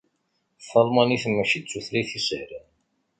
Talmanit 0.69 1.23
mačči 1.29 1.59
d 1.61 1.65
tutlayt 1.69 2.11
isehlen. 2.19 2.67